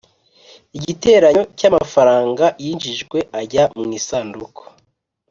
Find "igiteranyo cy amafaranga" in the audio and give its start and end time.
0.77-2.45